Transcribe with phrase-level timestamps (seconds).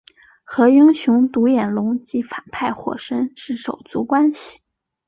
[0.43, 4.59] 和英雄独眼龙及反派火神是手足关系。